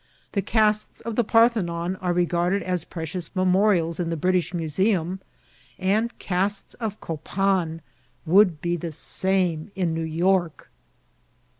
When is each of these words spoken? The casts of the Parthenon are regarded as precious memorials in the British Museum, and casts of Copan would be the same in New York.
The 0.31 0.41
casts 0.41 0.99
of 1.01 1.15
the 1.15 1.23
Parthenon 1.23 1.95
are 1.97 2.11
regarded 2.11 2.63
as 2.63 2.85
precious 2.85 3.35
memorials 3.35 3.99
in 3.99 4.09
the 4.09 4.17
British 4.17 4.51
Museum, 4.51 5.19
and 5.77 6.17
casts 6.17 6.73
of 6.73 6.99
Copan 6.99 7.83
would 8.25 8.61
be 8.61 8.75
the 8.77 8.91
same 8.91 9.69
in 9.75 9.93
New 9.93 10.01
York. 10.01 10.71